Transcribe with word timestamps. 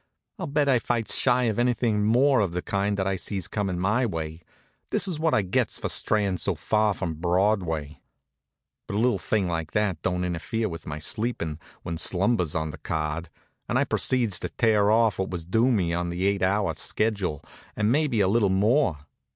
"I'll 0.39 0.47
bet 0.47 0.67
I 0.67 0.79
fights 0.79 1.15
shy 1.15 1.43
of 1.43 1.59
anything 1.59 2.03
more 2.03 2.39
of 2.39 2.53
the 2.53 2.63
kind 2.63 2.97
that 2.97 3.05
I 3.05 3.17
sees 3.17 3.47
comin' 3.47 3.77
my 3.79 4.03
way. 4.03 4.41
This 4.89 5.07
is 5.07 5.19
what 5.19 5.35
I 5.35 5.43
gets 5.43 5.77
for 5.77 5.89
strayin' 5.89 6.37
so 6.39 6.55
far 6.55 6.95
from 6.95 7.13
Broadway." 7.13 8.01
But 8.87 8.95
a 8.95 8.97
little 8.99 9.19
thing 9.19 9.45
like 9.47 9.73
that 9.73 10.01
don't 10.01 10.23
interfere 10.25 10.67
with 10.69 10.87
my 10.87 10.97
sleepin', 10.97 11.59
when 11.83 11.99
slumber's 11.99 12.55
on 12.55 12.71
the 12.71 12.79
card, 12.79 13.29
and 13.69 13.77
I 13.77 13.83
proceeds 13.83 14.39
to 14.39 14.49
tear 14.49 14.89
off 14.89 15.19
what 15.19 15.29
was 15.29 15.45
due 15.45 15.69
me 15.71 15.93
on 15.93 16.09
the 16.09 16.25
eight 16.25 16.41
hour 16.41 16.73
sched., 16.73 17.43
and 17.75 17.91
maybe 17.91 18.21
a 18.21 18.27
little 18.27 18.49
more. 18.49 19.05